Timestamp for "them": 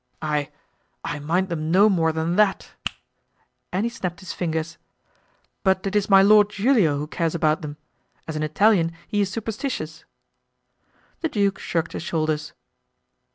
1.49-1.69, 7.61-7.77